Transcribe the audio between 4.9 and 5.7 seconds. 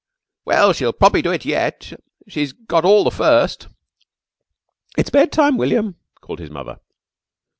"It's bedtime,